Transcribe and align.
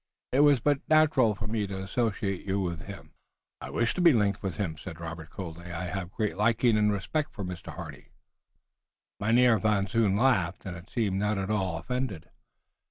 It 0.31 0.39
was 0.39 0.59
but 0.59 0.81
natural 0.89 1.35
for 1.35 1.45
me 1.45 1.67
to 1.67 1.83
associate 1.83 2.43
you 2.43 2.59
with 2.59 2.87
him." 2.87 3.13
"I 3.61 3.69
wish 3.69 3.93
to 3.93 4.01
be 4.01 4.13
linked 4.13 4.41
with 4.41 4.57
him," 4.57 4.75
said 4.79 4.99
Robert, 4.99 5.29
coldly. 5.29 5.71
"I 5.71 5.83
have 5.83 6.07
a 6.07 6.15
great 6.15 6.37
liking 6.37 6.75
and 6.75 6.91
respect 6.91 7.31
for 7.31 7.43
Mr. 7.43 7.71
Hardy." 7.75 8.07
Mynheer 9.19 9.59
Van 9.59 9.85
Zoon 9.85 10.17
laughed 10.17 10.65
and 10.65 10.89
seemed 10.89 11.19
not 11.19 11.37
at 11.37 11.51
all 11.51 11.77
offended. 11.77 12.31